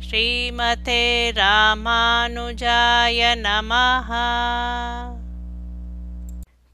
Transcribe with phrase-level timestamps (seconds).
[0.00, 4.10] ஸ்ரீமதே ராமானுஜாய நமஹ.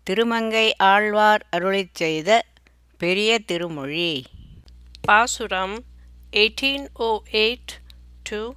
[0.03, 2.45] திருமங்கை ஆழ்வார் அருளிச் செய்த
[2.99, 4.25] பெரிய திருமொழி.
[5.03, 5.85] பாசுரம்
[6.33, 7.81] 1808
[8.23, 8.55] to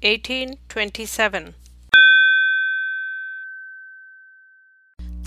[0.00, 1.57] 1827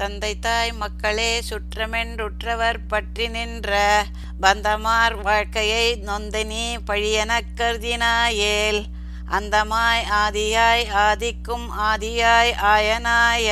[0.01, 3.71] தந்தை தாய் மக்களே சுற்றமென்றுற்றவர் பற்றி நின்ற
[4.41, 8.81] பந்தமார் வாழ்க்கையை நொந்தினி பழியெனக் கருதினாயேல்
[9.31, 13.49] அந்தமாய் ஆதியாய் ஆதிக்கும் ஆதியாய் ஆயனாய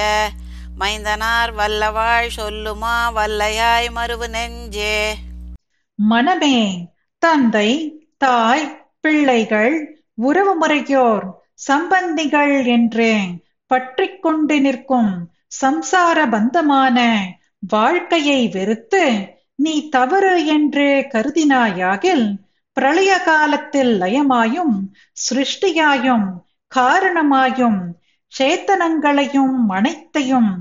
[0.80, 4.98] மைந்தனார் வல்லவாய் சொல்லுமா வல்லையாய் மறுவு நெஞ்சே
[6.00, 6.58] மனமே
[7.22, 7.70] தந்தை
[8.18, 8.68] தாய்
[9.02, 9.74] பிள்ளைகள்
[10.24, 11.26] உறவுமுறையோர்
[11.68, 13.12] சம்பந்திகள் என்று
[13.72, 15.12] பற்றிக் கொண்டு நிற்கும்
[15.52, 16.98] சம்சார பந்தமான
[17.70, 19.04] வாழ்க்கையை வெறுத்து
[19.56, 22.28] நீ தவறு என்று கருதினாயாகில்
[22.78, 24.76] பிரளய காலத்தில் லயமாயும்
[25.18, 26.28] சிருஷ்டியாயும்
[26.72, 27.82] காரணமாயும்
[28.32, 30.52] சேத்தனங்களையும் அனைத்தையும்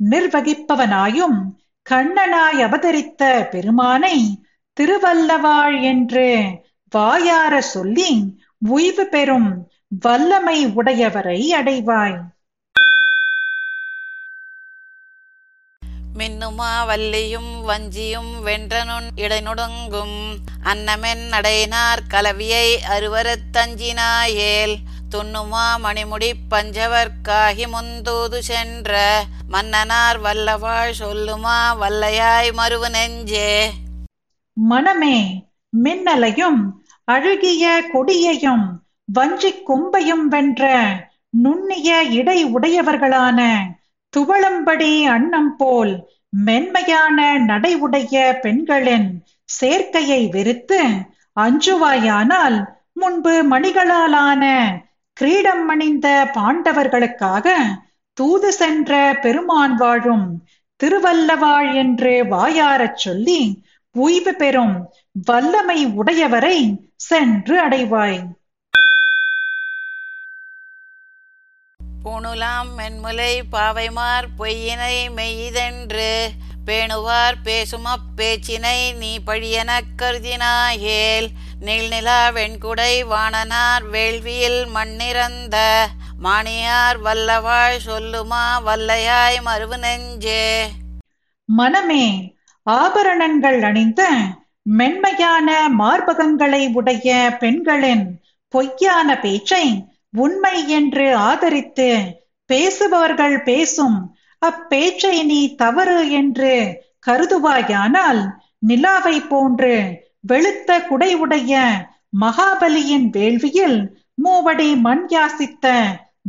[0.00, 1.38] நிர்வகிப்பவனாயும்
[1.86, 4.16] கண்ணனாய் அவதரித்த பெருமானை
[4.76, 6.28] திருவல்லவாள் என்று
[6.92, 8.10] வாயார சொல்லி
[8.68, 9.50] உய்வு பெறும்
[10.00, 12.18] வல்லமை உடையவரை அடைவாய்.
[16.18, 20.16] மின்னுமா வல்லியும் வஞ்சியும் வென்றனுன் இடைநொடுங்கும்
[20.64, 24.76] அன்னமென் அடையினார் கலவியை அருவரத் தஞ்சினாயேல்.
[25.10, 28.92] துண்ணுமா மணிமுடி பஞ்சவர்க்காகி முந்தூது சென்ற
[29.52, 33.72] மன்னனார் வல்லவா சொல்லுமா வல்லையாய் மறுவு நெஞ்சே
[34.56, 36.60] மனமே மின்னலையும்
[37.04, 40.62] அழுகிய கொடியையும் வஞ்சிக் கொம்பையும் வென்ற
[41.30, 43.40] நுண்ணிய இடை உடையவர்களான
[44.12, 45.92] துவளம்படி அன்னம் போல்
[46.44, 49.08] மென்மையான நடை உடைய பெண்களின்
[49.48, 50.80] சேர்க்கையை வெறுத்து
[51.36, 52.58] அஞ்சுவாயானால்
[52.92, 54.44] முன்பு மணிகளாலான
[55.16, 57.46] கிரீடம் அணிந்த பாண்டவர்களுக்காக
[58.16, 58.92] தூது சென்ற
[59.22, 60.26] பெருமான் வாழும்
[60.80, 63.40] திருவல்லவாழ் என்று வாயாரச் சொல்லி
[63.94, 64.74] ஓய்வு பெறும்
[65.26, 66.58] வல்லமை உடையவரை
[66.96, 68.18] சென்று அடைவாய்.
[72.28, 76.08] பூணுலாம் மென்முலை பாவைமார் பொய்யினை மெய்தென்று
[76.66, 81.28] பேணுவார் பேசும் பேச்சினை நீ பழியெனக் கருதினாயேல்.
[81.60, 85.56] நீள்நிலா வெண்குடை வாணனார் வேள்வியில் மண்ணிறந்த
[86.22, 90.44] மாணியார் வல்லவாய் சொல்லுமா வல்லையாய் மறுவு நெஞ்சே
[91.48, 92.04] மனமே
[92.66, 94.02] ஆபரணங்கள் அணிந்த
[94.72, 97.08] மென்மையான மார்பகங்களை உடைய
[97.40, 98.06] பெண்களின்
[98.54, 99.66] பொய்யான பேச்சை
[100.16, 102.04] உண்மை என்று ஆதரித்து
[102.46, 104.16] பேசுபவர்கள் பேசும்.
[104.46, 109.74] அப்பேச்சை நீ தவறு என்று கருதுவாயானால் நிலாவை போன்று
[110.28, 111.52] வெளுத்த குடை உடைய
[112.20, 115.84] மகாபலியின் வேள்வியில் மூவடி மண் யாசித்த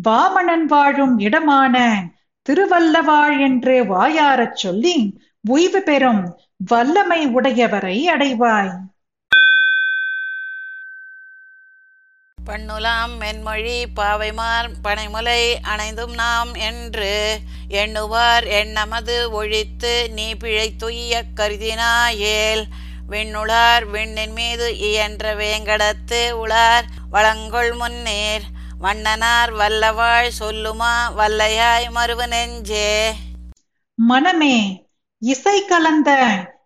[0.10, 2.04] வாமணன் வாழும் இடமான
[2.50, 8.72] திருவல்லவாழ் என்று வாயாரச் சொல்லி உய்வு பெறும் வல்லமை உடையவரை அடைவாய்.
[12.50, 17.40] பண்ணுலாம் மென்மொழி பாவைமார் பனைமுலை அணைந்தும் நாம் என்று
[17.70, 22.64] எண்ணுவார் எண்ணமது ஒழித்து நீ பிழைத்துய்ய கருதினாயேல்.
[23.10, 28.46] விண்ணுளார் விண்ணின் மீது இயன்ற வேங்கடத்து உளார் வளங்கொள் முன்னேர்.
[28.82, 33.12] வண்ணனார் வல்லவாள் சொல்லுமா வல்லையாய் மறுவு நெஞ்சே.
[33.96, 34.58] மனமே
[35.22, 36.12] இசை கலந்த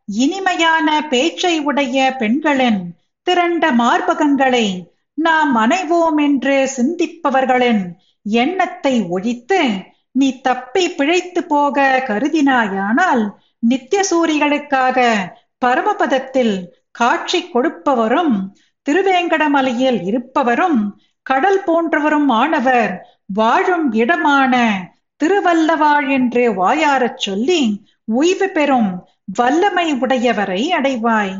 [0.05, 2.81] இனிமையான பேச்சை உடைய பெண்களின்
[3.27, 4.67] திரண்ட மார்பகங்களை
[5.17, 7.83] நாம் அனைவோம் என்று சிந்திப்பவர்களின்
[8.25, 9.61] எண்ணத்தை ஒழித்து
[10.11, 13.23] நீ தப்பி பிழைத்து போக கருதினாயானால்
[13.69, 14.97] நித்தியசூரிகளுக்காக
[15.65, 16.55] பரமபதத்தில்
[16.91, 18.35] காட்சி கொடுப்பவரும்
[18.85, 20.79] திருவேங்கடமலையில் இருப்பவரும்
[21.25, 22.93] கடல் போன்றவரும் ஆனவர்
[23.33, 24.53] வாழும் இடமான
[25.21, 27.61] திருவல்லவாழ் என்று வாயாரச் சொல்லி
[28.11, 28.89] உய்வு பெறும்
[29.33, 31.35] வல்லமை உடையவரை அடைவாய்.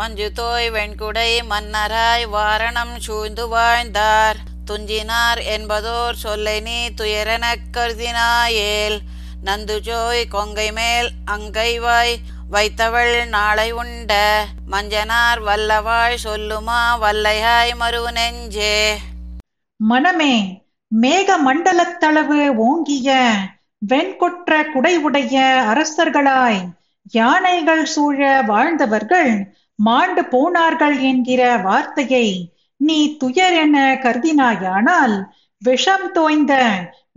[0.00, 4.36] மஞ்சுதோய் வெண்குடை மன்னராய் வாரணம் சூழ்ந்து வாழ்ந்தார்.
[4.70, 8.98] துஞ்சினார் என்பதோர் சொல்லை நீ துயரெனக் கருதினாயேல்.
[9.44, 12.14] நந்துஜோய் கொங்கை மேல் அங்கைவாய்
[12.50, 14.44] வைத்தவள் நாளை உண்ட.
[14.70, 18.96] மஞ்சனார் வல்லவாய் சொல்லுமா வல்லையாய் மறு நெஞ்சே
[19.76, 20.62] மனமே
[21.00, 23.32] மேக மண்டலத்தளவு ஓங்கிய
[23.88, 26.68] வெண்கொற்ற குடை உடைய அரசர்களாய்
[27.12, 32.26] யானைகள் சூழ வாழ்ந்தவர்கள் மாண்டு போனார்கள் என்கிற வார்த்தையை
[32.80, 35.14] நீ துயர் என கருதினாயானால்
[35.62, 36.54] விஷம் தோய்ந்த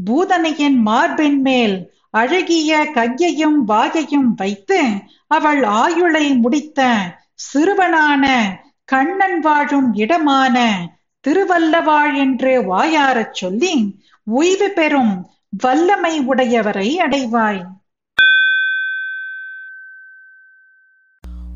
[0.06, 1.76] பூதனையின் மார்பின் மேல்
[2.12, 4.80] அழகிய கையையும் வாயையும் வைத்து
[5.28, 6.90] அவள் ஆயுளை முடித்த
[7.48, 8.26] சிறுவனான
[8.90, 10.58] கண்ணன் வாழும் இடமான
[11.26, 13.76] திருவல்லவாழ் என்று வாயாரச் சொல்லி
[14.28, 15.14] உய்வு பெறும்
[15.58, 17.62] வல்லமை உடையவரை அடைவாய்.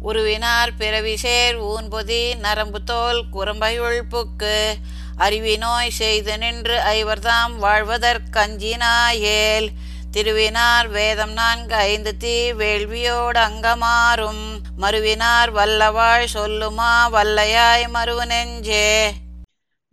[0.08, 4.78] உருவினார் பிறவிசேர் ஊன்பொதி நரம்பு தோல் குறும்பையுள் புக்கு
[5.18, 9.70] அறிவினோய் செய்து நின்று ஐவர்தாம் வாழ்வதற்கஞ்சினாயேல்
[10.12, 14.62] திருவினார் வேதம் நான்கு ஐந்து தீ வேள்வியோடு அங்கமாறும்.
[14.82, 19.16] மறுவினார் வல்லவாள் சொல்லுமா வல்லையாய் மறுவு நெஞ்சே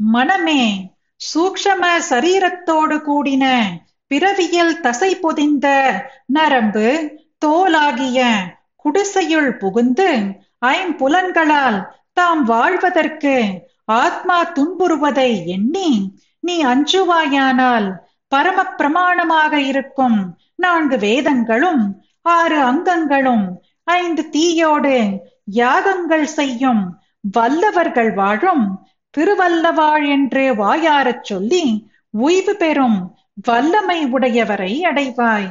[0.01, 3.71] மனமே சூக்ஷம சரீரத்தோடு கூடின
[4.07, 5.97] பிறவியில் தசை பொதிந்த
[6.27, 7.15] நரம்பு
[7.47, 8.51] தோலாகிய
[8.85, 10.09] குடிசையுள் புகுந்து
[10.67, 11.79] ஐம்புலன்களால்
[12.13, 13.35] தாம் வாழ்வதற்கு
[13.85, 15.91] ஆத்மா துன்புறுவதை எண்ணி
[16.41, 17.89] நீ அஞ்சுவாயானால்
[18.33, 20.19] பரம பிரமாணமாக இருக்கும்
[20.55, 21.83] நான்கு வேதங்களும்
[22.23, 23.45] ஆறு அங்கங்களும்
[23.85, 24.95] ஐந்து தீயோடு
[25.45, 26.83] யாகங்கள் செய்யும்
[27.31, 28.65] வல்லவர்கள் வாழும்
[29.15, 31.65] திருவல்லவாள் என்று வாயாரச் சொல்லி
[32.15, 32.99] உய்வு பெறும்
[33.43, 35.49] வல்லமை உடையவரை அடைவாய்.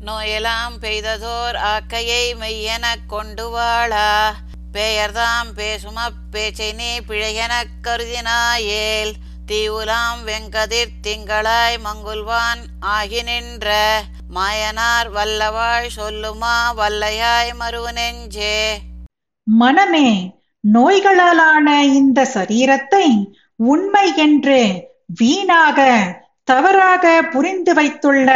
[0.00, 4.10] நோயெல்லாம் பெய்ததோர் ஆக்கையை மெய்யெனக் கொண்டு வாழா
[4.74, 5.98] பெயர்தாம் பேசும
[6.32, 9.12] பேச்சை நீ பிழையெனக் கருதினாயேல்
[9.46, 12.62] தீவுலாம் வெங்கதிர் திங்களாய் மங்குல்வான்
[12.92, 13.68] ஆகி நின்ற
[14.30, 18.56] மாயனார் வல்லவாய் சொல்லுமா வல்லையாய் மறுவு நெஞ்சே
[19.46, 20.08] மனமே
[20.64, 23.06] நோய்களாலான இந்த சரீரத்தை
[23.66, 24.60] உண்மை என்று
[25.20, 25.78] வீணாக
[26.48, 28.30] தவறாக புரிந்து வைத்துள்ள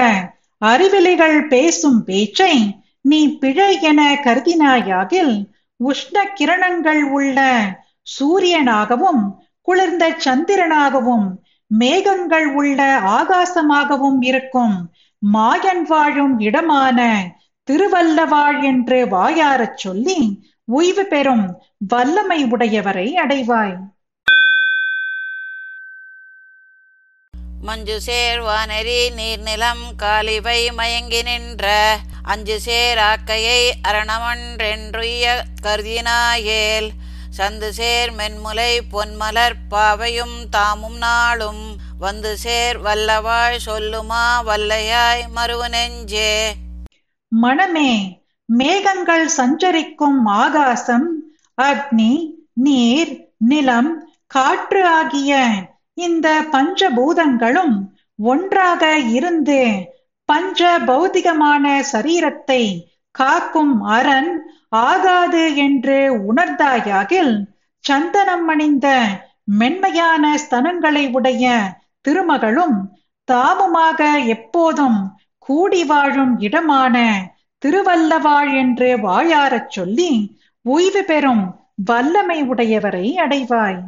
[0.70, 2.54] அறிவிலிகள் பேசும் பேச்சை
[3.00, 5.34] நீ பிழை என கருதினாயாகில்
[5.80, 7.38] உஷ்ண கிரணங்கள் உள்ள
[8.14, 9.22] சூரியனாகவும்
[9.68, 11.26] குளிர்ந்த சந்திரனாகவும்
[11.70, 12.80] மேகங்கள் உள்ள
[13.18, 14.74] ஆகாசமாகவும் இருக்கும்.
[15.22, 17.00] மாயன் வாழும் இடமான
[17.68, 20.18] திருவல்லவாழ் என்று வாயாரச் சொல்லி
[20.68, 21.46] ஓய்வு பெறும்
[21.88, 23.76] வல்லமை உடையவரை அடைவாய்.
[27.66, 31.66] மஞ்சு சேர் வானரி நீர்நிலம் காலிவை மயங்கி நின்ற
[32.22, 35.24] அஞ்சு சேர் ஆக்கையை அரணமன்றென்றுய
[35.62, 36.88] கருதினாயேல்.
[37.38, 41.64] சந்து சேர் மென்முலை பொன்மலர் பாவையும் தாமும் நாளும்.
[41.98, 46.54] வந்து சேர் வல்லவாய் சொல்லுமா வல்லையாய் மறுவு நெஞ்சே.
[47.28, 47.92] மனமே
[48.48, 51.08] மேகங்கள் சஞ்சரிக்கும் ஆகாசம்
[51.62, 52.12] அக்னி
[52.54, 53.92] நீர் நிலம்
[54.26, 55.32] காற்று ஆகிய
[55.96, 57.74] இந்த பஞ்சபூதங்களும்
[58.22, 59.60] ஒன்றாக இருந்து
[60.28, 62.62] பஞ்ச பௌதிகமான சரீரத்தை
[63.14, 64.32] காக்கும் அரண்
[64.84, 65.98] ஆகாது என்று
[66.30, 67.34] உணர்ந்தாயாகில்
[67.84, 68.88] சந்தனம் அணிந்த
[69.52, 71.44] மென்மையான ஸ்தனங்களை உடைய
[72.08, 72.78] திருமகளும்
[73.28, 74.98] தாமுமாக எப்போதும்
[75.38, 76.96] கூடி வாழும் இடமான
[77.62, 80.10] திருவல்லவாழ் என்று வாயாரச் சொல்லி
[80.64, 81.44] ஓய்வு பெறும்
[81.84, 83.78] வல்லமை உடையவரை அடைவாய்.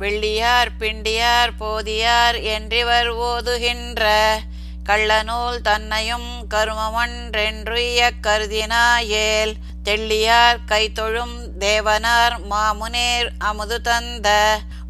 [0.00, 4.04] வெள்ளியார் பிண்டியார் போதியார் என்றிவர் ஓதுகின்ற
[4.84, 9.52] கள்ளநூல் தன்னையும் கருமமன்றென்றுய கருதினாயேல்
[9.82, 14.28] தெள்ளியார் கைத்தொழும் தேவனார் மாமுனேர் அமுது தந்த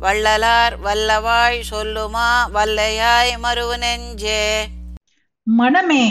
[0.00, 4.44] வள்ளலார் வல்லவாய் சொல்லுமா வல்லையாய் மறுவு நெஞ்சே.
[5.46, 6.04] மனமே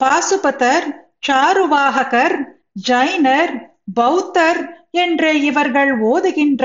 [0.00, 0.86] பாசுபதர்
[1.26, 2.36] சாருவாககர்
[2.82, 3.54] ஜைனர்
[4.00, 6.64] பௌத்தர் என்று இவர்கள் ஓதுகின்ற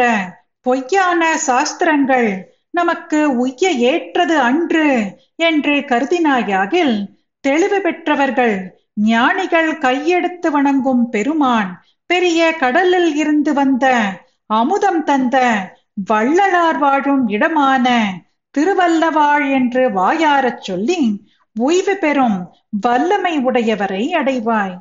[0.66, 2.30] பொய்யான சாஸ்திரங்கள்
[2.70, 4.88] நமக்கு உய்ய ஏற்றது அன்று
[5.36, 6.96] என்று கருதினாயாகில்
[7.44, 8.56] தெளிவு பெற்றவர்கள்
[9.06, 11.72] ஞானிகள் கையெடுத்து வணங்கும் பெருமான்
[12.10, 13.86] பெரிய கடலில் இருந்து வந்த
[14.50, 15.38] அமுதம் தந்த
[16.10, 17.88] வள்ளலார் வாழும் இடமான
[18.56, 21.02] திருவல்லவாழ் என்று வாயாரச் சொல்லி
[21.60, 22.38] ஓய்வு பெறும்
[22.82, 24.76] வல்லமை உடையவரை அடைவாய்.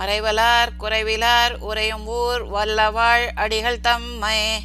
[0.00, 4.60] மறைவலார் குறைவிலார் உரையும் ஊர் வல்லவாழ் அடிகள் தம்மை.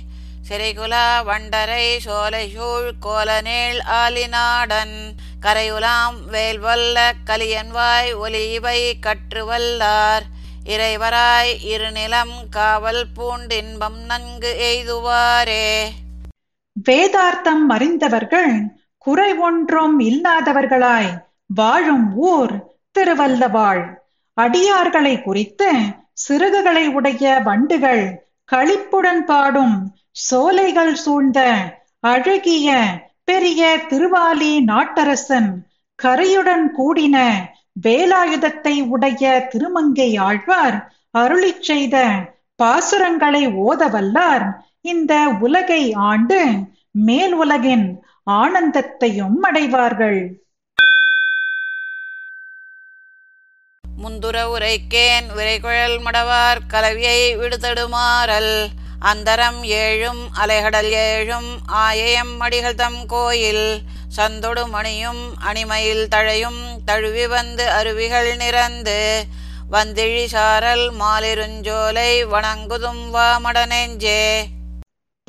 [0.50, 5.12] சிறைகுலா வண்டரை சோலைசூழ் கோலநீள் ஆலிநாடன்.
[5.42, 10.22] கரையுலாம் வேல்வல்ல கலியன்வாய் ஒலிவை கற்றுவல்லார்.
[10.66, 15.88] இறைவராய் இருநிலம் காவல் பூண்டின்பம் நன்கு எய்துவாரே.
[16.90, 18.64] வேதார்த்தம் அறிந்தவர்கள்
[18.98, 24.04] குறை ஒன்றும் இல்லாதவர்களாய் வாழும் ஊர் திருவல்லவாள்
[24.38, 25.70] அடியார்களை குறித்து
[26.28, 28.04] சிறகுகளை உடைய வண்டுகள்
[28.52, 29.76] களிப்புடன் பாடும்
[30.30, 31.40] சோலைகள் சூழ்ந்த
[32.04, 32.70] அழகிய
[33.24, 35.50] பெரிய திருவாலி நாட்டரசன்
[36.00, 37.18] கரையுடன் கூடின
[37.84, 40.78] வேலாயுதத்தை உடைய திருமங்கை ஆழ்வார்
[41.18, 41.96] அருளிச் செய்த
[42.64, 44.46] பாசுரங்களை ஓதவல்லார்
[44.82, 46.40] இந்த உலகை ஆண்டு
[47.00, 47.88] மேல் உலகின்
[48.32, 50.20] ஆனந்தத்தையும் அடைவார்கள்.
[54.06, 58.66] முந்துர உரைக்கேன் விரைகுழல் மடவார் கலவியை விடுதடுமாறல்.
[59.02, 63.82] அந்தரம் ஏழும் அலைகடல் ஏழும் ஆயயம் மடிகள் தம் கோயில்.
[64.18, 69.26] சந்தொடு மணியும் அணிமையில் தழையும் தழுவி வந்து அருவிகள் நிறந்து
[69.72, 74.46] வந்திழி சாரல் மாலிருஞ்சோலை வணங்குதும் வாமட நெஞ்சே.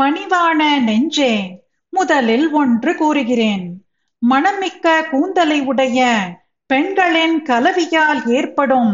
[0.03, 3.85] பணிவான நெஞ்சே முதலில் ஒன்று கூறுகிறேன்.
[4.31, 6.29] மனமிக்க கூந்தலை உடைய
[6.71, 8.93] பெண்களின் கலவியால் ஏற்படும்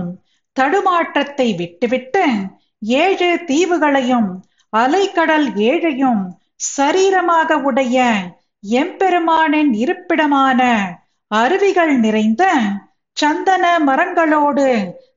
[0.56, 2.24] தடுமாற்றத்தை விட்டுவிட்டு
[2.98, 4.30] ஏழு தீவுகளையும்
[4.72, 6.22] அலைக்கடல் ஏழையும்
[6.68, 7.98] சரீரமாக உடைய
[8.64, 10.60] எம்பெருமானின் இருப்பிடமான
[11.30, 12.44] அருவிகள் நிறைந்த
[13.16, 14.66] சந்தன மரங்களோடு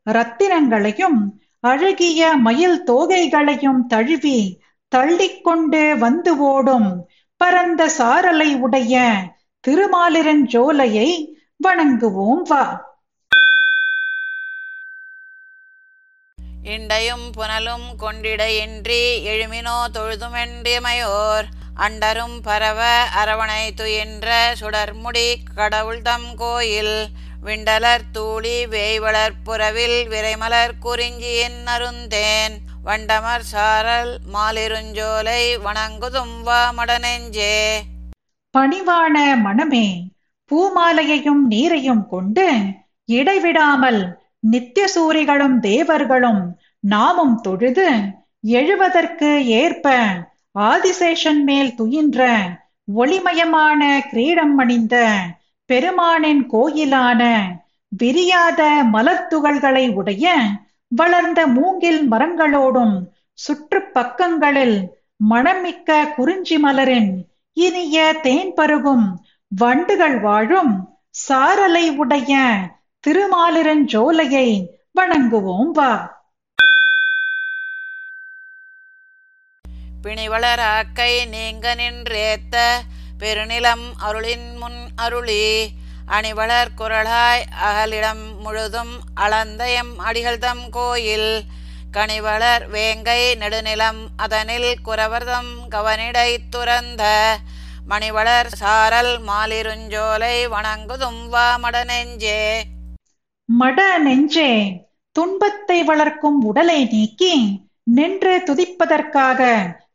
[0.10, 1.20] ரத்தினங்களையும்
[1.64, 4.40] அழகிய மயில் தோகைகளையும் தழுவி
[4.92, 6.90] தள்ளிக்கொண்டு வந்து ஓடும்
[7.42, 8.96] பரந்த சாரலை உடைய
[9.64, 11.10] திருமாலிரன் ஜோலையை
[11.60, 12.64] வணங்குவோம் வா.
[16.64, 21.48] இண்டையும் புனலும் கொண்டிடையின்றி எழுமினோ தொழுதுமென்றியமையோர்
[21.78, 22.82] அண்டரும் பரவ
[23.16, 24.28] அரவணை துயின்ற
[24.60, 27.08] சுடர்முடி கடவுள் தம் கோயில்.
[27.42, 37.58] விண்டலர் தூளி வேய்வளர் புறவில் விரைமலர் குறிஞ்சியின் அருந்தேன் வண்டமர் சாரல் மாலிருஞ்சோலை வணங்குதும் வா மடநெஞ்சே
[38.54, 39.88] பணிவான மனமே.
[40.52, 42.48] பூமாலையையும் நீரையும் கொண்டு
[43.10, 44.02] இடைவிடாமல்
[44.44, 46.44] நித்திய சூரிகளும் தேவர்களும்
[46.84, 47.88] நாமும் தொழுது
[48.54, 49.86] எழுவதற்கு ஏற்ப
[50.66, 52.22] ஆதிசேஷன் மேல் துயின்ற
[52.96, 54.96] ஒளிமயமான கிரீடம் அணிந்த
[55.70, 57.22] பெருமானின் கோயிலான
[57.92, 58.62] விரியாத
[58.94, 60.26] மலர்த்துகள்களை உடைய
[60.92, 62.96] வளர்ந்த மூங்கில் மரங்களோடும்
[63.40, 64.78] சுற்று பக்கங்களில்
[65.30, 67.12] மணமிக்க குறிஞ்சி மலரின்
[67.58, 69.06] இனிய தேன் பருகும்
[69.52, 70.74] வண்டுகள் வாழும்
[71.20, 72.34] சாரலை உடைய
[73.04, 74.48] திருமாலிரஞ்சோலையை
[74.96, 75.92] வணங்குவோம் வா.
[80.02, 82.56] பிணிவளர் ஆக்கை நீங்க நின்றேத்த
[83.18, 85.44] பெருநிலம் அருளின் முன் அருளி
[86.08, 91.32] அணிவளர் குரலாய் அகலிடம் முழுதும் அளந்தயம் அடிகள்தம் கோயில்
[91.92, 97.04] கனிவளர் வேங்கை நெடுநிலம் அதனில் குரவர்தம் கவனிடை துறந்த
[97.86, 102.40] மணிவளர் சாரல் மாலிருஞ்சோலை வணங்குதும் வா மட நெஞ்சே.
[103.50, 104.52] மட நெஞ்சே
[105.16, 107.34] துன்பத்தை வளர்க்கும் உடலை நீக்கி
[107.88, 109.42] நின்று துதிப்பதற்காக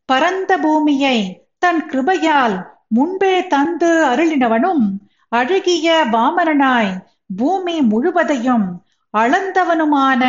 [0.04, 1.16] பரந்த பூமியை
[1.58, 2.56] தன் கிருபையால்
[2.88, 4.84] முன்பே தந்து அருளினவனும்
[5.32, 6.92] அழகிய வாமனனாய்
[7.36, 8.66] பூமி முழுவதையும்
[9.14, 10.22] அளந்தவனுமான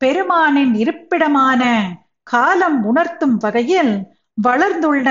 [0.00, 1.62] பெருமானின் இருப்பிடமான
[2.26, 3.94] காலம் உணர்த்தும் வகையில்
[4.38, 5.08] வளர்ந்துள்ள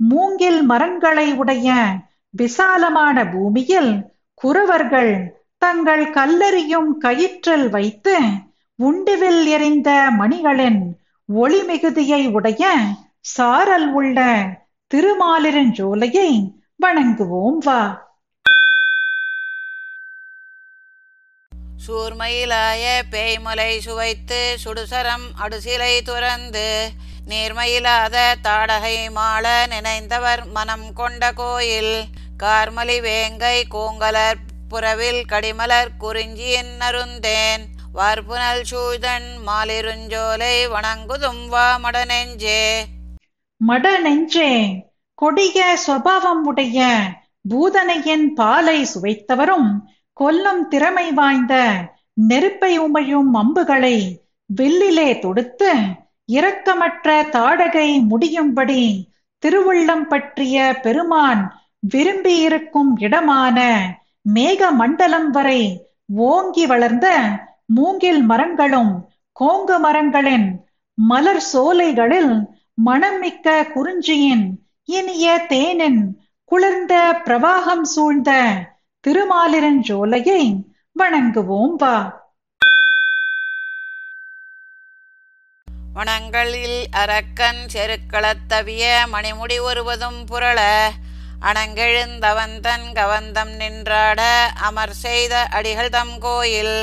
[0.00, 1.68] மூங்கில் மரங்களை உடைய
[2.30, 3.92] விசாலமான பூமியில்
[4.34, 5.12] குறவர்கள்
[5.58, 8.16] தங்கள் கல்லறியும் கயிற்றில் வைத்து
[8.78, 10.80] உண்டுவில் எறிந்த மணிகளின்
[11.28, 12.64] ஒளி மிகுதியை உடைய
[13.20, 14.18] சாரல் உள்ள
[14.94, 16.30] திருமாலிரஞ்சோலையை
[16.82, 17.80] வணங்குவோம் வா.
[21.86, 26.68] சூர்மயிலாய பேய்மலை சுவைத்து சுடுசரம் அடுசிலை துறந்து
[27.28, 31.94] நேர்மையிலாத தாடகை மாள நினைந்தவர் மனம் கொண்ட கோயில்
[32.42, 34.38] கார்மலி வேங்கை கூங்கலர்
[34.70, 42.62] புறவில் கடிமலர் குறிஞ்சியின் அருந்தேன் வார்புனல் சூதன் மாலிருஞ்சோலை வணங்குதும் வா மடநெஞ்சே.
[43.60, 44.50] மட நெஞ்சே
[45.14, 46.78] கொடிய சுவாவம் உடைய
[47.50, 49.70] பூதனையின் பாலை சுவைத்தவரும்
[50.12, 51.54] கொல்லும் திறமை வாய்ந்த
[52.12, 53.96] நெருப்பை உமையும் அம்புகளை
[54.56, 55.72] வில்லிலே தொடுத்து
[56.28, 59.08] இரக்கமற்ற தாடகை முடியும்படி
[59.46, 61.42] திருவுள்ளம் பற்றிய பெருமான்
[61.94, 63.58] விரும்பியிருக்கும் இடமான
[64.34, 67.06] மேக மண்டலம் வரை ஓங்கி வளர்ந்த
[67.66, 68.92] மூங்கில் மரங்களும்
[69.40, 70.48] கோங்கு மரங்களின்
[70.94, 72.32] மலர் சோலைகளில்
[72.84, 74.46] மணமிக்க குறிஞ்சியின்
[74.84, 76.00] இனிய தேனின்
[76.44, 78.30] குளிர்ந்த பிரவாகம் சூழ்ந்த
[79.06, 80.42] திருமாலிரஞ்சோலையை
[80.96, 82.17] வணங்குவோம் வா.
[85.98, 90.58] வனங்களில் அரக்கன் செருக்களத்தவிய மணிமுடி ஒருவதும் புரள
[91.40, 94.20] அணங்கெழுந்தவந்தன் கவந்தம் நின்றாட
[94.60, 96.76] அமர் செய்த அடிகள் தம் கோயில்.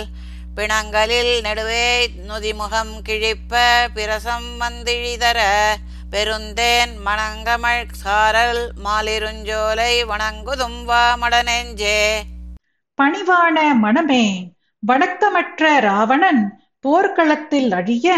[0.56, 1.88] பிணங்களில் நெடுவே
[2.28, 3.54] நொதிமுகம் கிழிப்ப
[3.94, 5.40] பிரசம் வந்திழிதர
[6.10, 12.00] பெருந்தேன் மணங்கமழ் சாரல் மாலிருஞ்சோலை வணங்குதும் வா மடனெஞ்சே
[13.00, 14.26] பணிவான மனமே
[14.84, 16.44] வணக்கமற்ற ராவணன்
[16.80, 18.10] போர்க்களத்தில் அழிய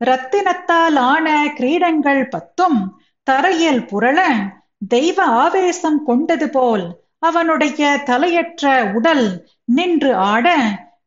[0.00, 1.26] ரத்தினத்தால் ஆன
[1.56, 2.78] கிரீடங்கள் பத்தும்
[3.26, 4.20] தரையில் புரள
[4.90, 6.84] தெய்வ ஆவேசம் கொண்டது போல்
[7.20, 8.64] அவனுடைய தலையற்ற
[8.94, 9.26] உடல்
[9.68, 10.46] நின்று ஆட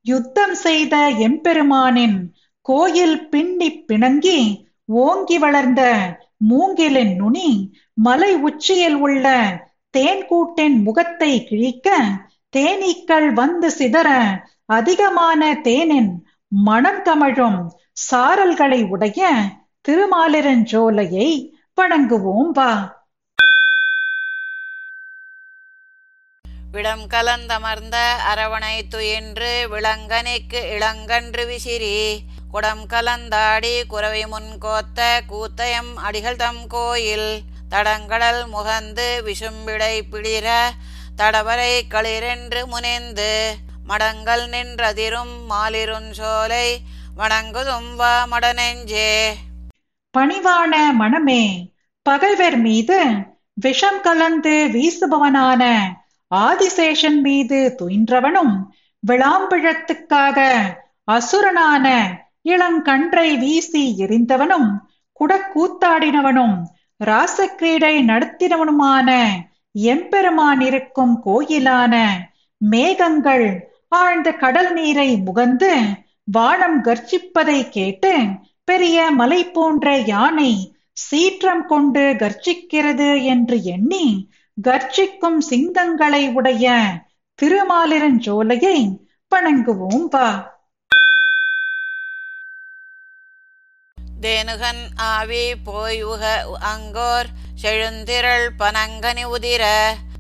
[0.06, 0.96] யுத்தம் செய்த
[1.28, 2.18] எம்பெருமானின்
[2.66, 4.40] கோயில் பின்னி பிணங்கி
[5.00, 5.82] ஓங்கி வளர்ந்த
[6.48, 7.50] மூங்கிலின் நுனி
[7.98, 9.28] மலை உச்சியில் உள்ள
[9.94, 11.90] தேன்கூட்டின் முகத்தை கிழிக்க
[12.54, 14.10] தேனீக்கள் வந்து சிதற
[14.70, 16.12] அதிகமான தேனின்
[16.52, 17.60] மனம் கமழும்
[17.98, 19.22] சாரல்களை உடைய
[19.86, 21.30] திருமாலிரஞ்சோலையை
[21.78, 22.72] வணங்குவோம் வா.
[26.74, 27.98] விடம் கலந்தமர்ந்த
[28.30, 31.98] அரவணை துயின்று விளங்கனிக்கு இளங்கன்று விசிறி
[32.52, 37.30] குடம் கலந்தாடி குறவை முன் கோத்த கூத்தயம் அடிகள் தம் கோயில்
[37.70, 40.48] தடங்கடல் முகந்து விசும்பிடை பிளிர
[41.16, 43.32] தடவரை களிரென்று முனைந்து
[43.86, 46.68] மடங்கள் நின்றதிரும் மாலிருஞ்சோலை சோலை
[47.14, 49.10] வணங்குதும் வா மடநெஞ்சே.
[50.14, 51.44] பணிவான மனமே
[52.06, 53.00] பகைவர் மீது
[53.58, 55.64] விஷம் கலந்து வீசுபவனான
[56.32, 58.54] ஆதிசேஷன் மீது துயின்றவனும்
[59.04, 60.40] விளாம்பிழத்துக்காக
[61.08, 61.88] அசுரனான
[62.44, 64.70] இளங்கன்றை வீசி எறிந்தவனும்
[65.20, 66.56] குடக்கூத்தாடினவனும்
[67.00, 69.10] ராசக்கிரீடை நடத்தினவனுமான
[69.76, 71.94] எம்பெருமான் இருக்கும் கோயிலான
[72.62, 73.48] மேகங்கள்
[73.96, 75.72] ஆழ்ந்த கடல் நீரை முகந்து
[76.28, 78.12] வானம் கர்ஜிப்பதை கேட்டு
[78.64, 80.52] பெரிய மலை போன்ற யானை
[80.98, 84.06] சீற்றம் கொண்டு கர்ஜிக்கிறது என்று எண்ணி
[84.58, 86.66] கர்ஜிக்கும் சிங்கங்களை உடைய
[87.40, 88.78] திருமாலிரஞ்சோலையை
[89.32, 90.28] வணங்குவோம் வா.
[94.22, 96.24] தேனுகன் ஆவி போய் உக
[96.64, 97.30] அங்கோர்
[97.62, 99.64] செழுந்திரள் பனங்கனி உதிர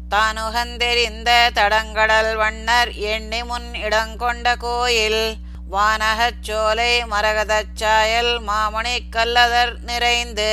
[0.09, 5.23] தானுகந்தெறிந்த தடங்கடல் வண்ணர் எண்ணி முன் இடங்கொண்ட கோயில்
[5.73, 10.51] வானகச் சோலை மரகதச் சாயல் மாமணிக் கல்லதர் நிறைந்து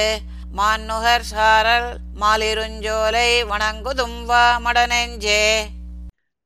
[0.52, 1.88] மான்னுகர் சாரல்
[2.20, 5.42] மாலிருஞ்சோலை வணங்குதும் வா மடநெஞ்சே.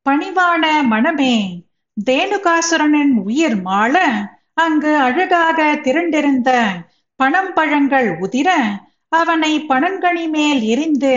[0.06, 1.36] பணிவான மனமே
[1.96, 3.96] தேனுகாசுரனின் உயிர் மாள
[4.54, 6.50] அங்கு அழகாக திரண்டிருந்த
[7.20, 8.48] பணம் பழங்கள் உதிர
[9.12, 11.16] அவனை பணங்கனி மேல் எரிந்து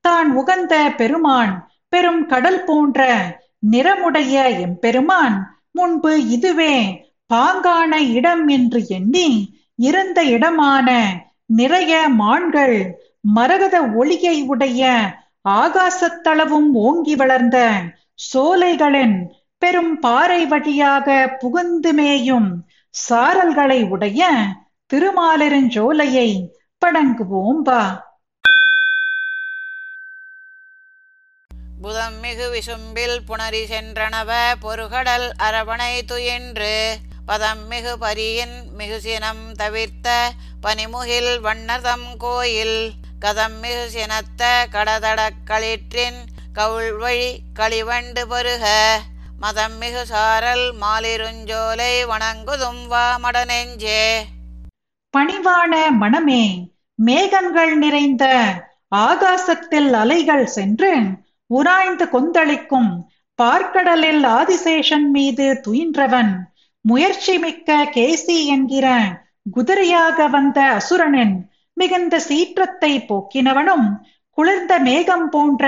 [0.00, 1.52] தான் உகந்த பெருமான்
[1.88, 3.00] பெரும் கடல் போன்ற
[3.66, 5.36] நிறமுடைய எம்பெருமான்
[5.72, 6.74] முன்பு இதுவே
[7.30, 9.28] பாங்கான இடம் என்று எண்ணி
[9.78, 10.88] இருந்த இடமான
[11.52, 12.76] நிறைய மான்கள்
[13.28, 14.82] மரகத ஒளியை உடைய
[15.56, 17.58] ஆகாசத்தளவும் ஓங்கி வளர்ந்த
[18.26, 19.16] சோலைகளின்
[19.62, 21.08] பெரும் பாறை வழியாக
[21.40, 22.48] புகுந்து மேயும்
[22.94, 24.22] சாரல்களை உடைய
[24.90, 26.28] திருமாலிருஞ்சோலையை
[26.82, 27.82] படங்குவோம் பா.
[31.80, 34.30] புதம் மிகு விசும்பில் புணரி சென்றனவ
[34.62, 36.74] பொருகடல் அரவணை துயின்று
[37.26, 40.30] பதம் மிகு பரியின் மிகு சினம் தவிர்த்த
[40.62, 42.92] பனிமுகில் வண்ணதம் கோயில்.
[43.20, 46.20] கதம் மிகு சினத்த கடதடக் களிற்றின்
[46.54, 48.64] கவுள்வழி களிவண்டு பருக.
[49.38, 54.06] மதம் மிகு சாரல் மாலிருஞ்சோலை வணங்குதும் வா மடநெஞ்சே.
[55.18, 58.24] பணிவான மனமே மேகங்கள் நிறைந்த
[58.96, 60.92] ஆகாசத்தில் அலைகள் சென்று
[61.46, 63.10] உராய்ந்து கொந்தளிக்கும்
[63.42, 66.32] பார்க்கடலில் ஆதிசேஷன் மீது துயின்றவன்
[66.86, 68.86] முயற்சி மிக்க கேசி என்கிற
[69.52, 71.36] குதிரையாக வந்த அசுரனின்
[71.72, 73.86] மிகுந்த சீற்றத்தை போக்கினவனும்
[74.38, 75.64] குளிர்ந்த மேகம் போன்ற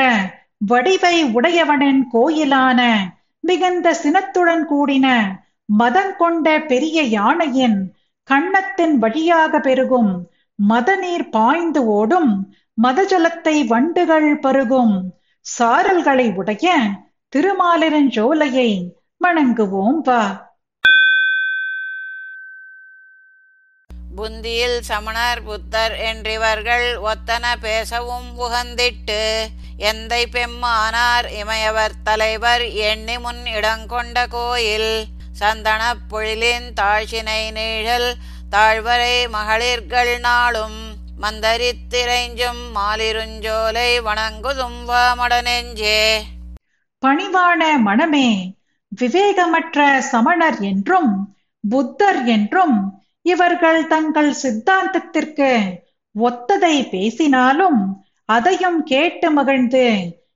[0.67, 2.81] வடிவை உடையவனின் கோயிலான
[3.41, 5.07] மிகுந்த சினத்துடன் கூடின
[5.65, 7.79] மதம் கொண்ட பெரிய யானையின்
[8.29, 10.11] கண்ணத்தின் வழியாக பெருகும்
[10.59, 12.33] மதநீர் பாய்ந்து ஓடும்
[12.83, 14.95] மதஜலத்தை வண்டுகள் பருகும்
[15.47, 16.67] சாரல்களை உடைய
[17.37, 18.71] திருமாலிரஞ்சோலையை
[19.25, 20.48] வணங்குவோம் வா.
[24.19, 29.47] புந்தியில் சமணர் புத்தர் என்றிவர்கள் ஒத்தன பேசவும் உகந்திட்டு
[29.79, 35.07] எந்தை பெம்மானார் இமையவர் தலைவர் எண்ணி முன் இடங்கொண்ட கோயில்
[35.41, 38.15] சந்தனப் பொழிலின் தாழ்ச்சினை நீழல்
[38.51, 46.21] தாழ்வரை மகளிர்கள் நாளும் மந்தரித்திரைஞ்சும் மாலிருஞ்சோலை வணங்குதும் வாமடனெஞ்சே.
[47.07, 48.57] பணிவான மனமே
[49.01, 51.37] விவேகமற்ற சமணர் என்றும்
[51.69, 52.98] புத்தர் என்றும்
[53.29, 55.51] இவர்கள் தங்கள் சித்தாந்தத்திற்கு
[56.15, 57.81] ஒத்ததை பேசினாலும்
[58.29, 59.85] அதையும் கேட்டு மகிழ்ந்து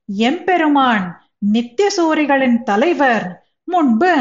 [0.09, 1.05] எம்பெருமான்
[1.53, 3.25] நித்தியசூரிகளின் தலைவர்
[3.67, 4.13] முன்பு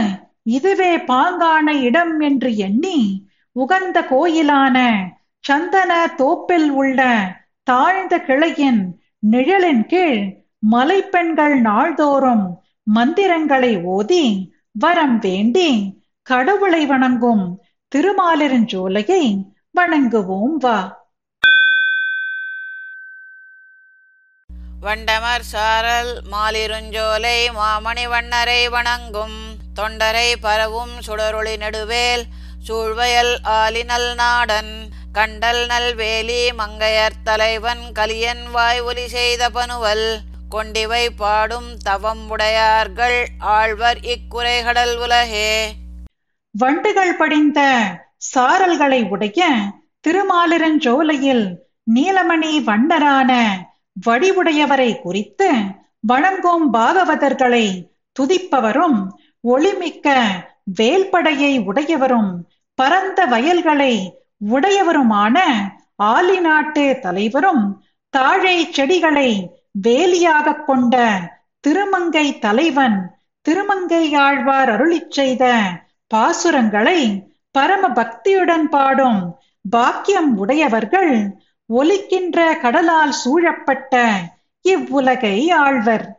[0.51, 2.99] இதுவே பாங்கான இடம் என்று எண்ணி
[3.57, 4.77] உகந்த கோயிலான
[5.45, 7.01] சந்தன தோப்பில் உள்ள
[7.67, 8.83] தாழ்ந்த கிளையின்
[9.27, 10.23] நிழலின் கீழ்
[10.67, 12.47] மலைப்பெண்கள் நாள்தோறும்
[12.87, 14.25] மந்திரங்களை ஓதி
[14.79, 15.69] வரம் வேண்டி
[16.27, 17.45] கடவுளை வணங்கும்
[17.97, 19.43] திருமாலிருஞ்சோலையை
[19.75, 21.07] வணங்குவோம் வா.
[24.83, 29.57] வண்டமர் சாரல் மாலிருஞ்சோலை மாமணி வண்ணரை வணங்கும்.
[29.75, 32.23] தொண்டரை பரவும் சுடரொளி நடுவேல்
[32.69, 34.89] சூழ்வயல் ஆலினல் நாடன்.
[35.13, 40.21] கண்டல் நல்வேலி மங்கையர் தலைவன் கலியன் வாய் ஒலி செய்த பனுவல்.
[40.49, 45.81] கொண்டிவை பாடும் தவம் உடையார்கள் ஆழ்வர் இக்குறைகடல் உலகே.
[46.55, 47.61] வண்டுகள் படிந்த
[48.35, 49.43] சாரல்களை உடைய
[50.05, 51.45] திருமாலிரஞ்சோலையில்
[51.91, 53.31] நீலமணி வண்ணரான
[53.97, 55.49] வடிவுடையவரை குறித்து
[56.05, 57.67] வணங்கும் பாகவதர்களை
[58.17, 58.99] துதிப்பவரும்
[59.49, 60.09] ஒளிமிக்க
[60.81, 62.33] வேல்படையை உடையவரும்
[62.79, 63.95] பரந்த வயல்களை
[64.49, 65.37] உடையவருமான
[66.09, 67.65] ஆலி நாட்டு தலைவரும்
[68.15, 69.29] தாழை செடிகளை
[69.83, 70.97] வேலியாகக் கொண்ட
[71.65, 72.99] திருமங்கை தலைவன்
[73.47, 75.45] திருமங்கை ஆழ்வார் அருளிச் செய்த
[76.13, 79.37] பாசுரங்களை பரம பக்தியுடன் பாடும்
[79.71, 84.21] பாக்கியம் உடையவர்கள் ஒலிக்கின்ற கடலால் சூழப்பட்ட
[84.63, 86.13] இவ்வுலகை ஆழ்வர்.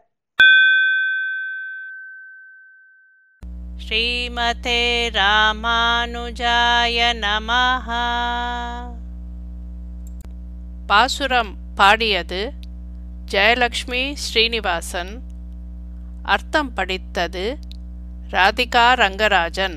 [3.87, 7.87] ஸ்ரீமதே ராமானுஜாய நமஹ.
[10.87, 12.51] பாசுரம் பாடியது
[13.31, 15.21] ஜெயலக்ஷ்மி ஸ்ரீனிவாசன்.
[16.23, 17.57] அர்த்தம் படித்தது
[18.31, 19.75] ராதிகா ரங்கராஜன்